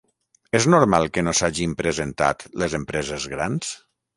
[0.59, 3.71] És normal que no s’hagin presentat les empreses grans?